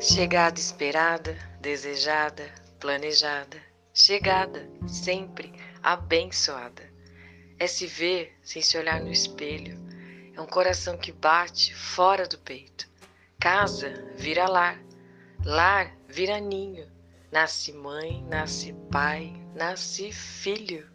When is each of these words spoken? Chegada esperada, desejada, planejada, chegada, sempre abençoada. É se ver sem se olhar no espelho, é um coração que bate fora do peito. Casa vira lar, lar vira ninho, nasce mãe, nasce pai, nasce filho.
Chegada 0.00 0.58
esperada, 0.58 1.36
desejada, 1.60 2.50
planejada, 2.80 3.60
chegada, 3.92 4.66
sempre 4.88 5.52
abençoada. 5.82 6.90
É 7.58 7.66
se 7.66 7.86
ver 7.86 8.34
sem 8.42 8.62
se 8.62 8.78
olhar 8.78 8.98
no 9.02 9.12
espelho, 9.12 9.78
é 10.34 10.40
um 10.40 10.46
coração 10.46 10.96
que 10.96 11.12
bate 11.12 11.74
fora 11.74 12.26
do 12.26 12.38
peito. 12.38 12.88
Casa 13.38 13.92
vira 14.16 14.48
lar, 14.48 14.80
lar 15.44 15.94
vira 16.08 16.40
ninho, 16.40 16.90
nasce 17.30 17.70
mãe, 17.70 18.24
nasce 18.24 18.72
pai, 18.90 19.34
nasce 19.54 20.10
filho. 20.12 20.90